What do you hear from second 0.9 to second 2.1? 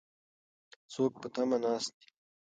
څوک په تمه ناست دي؟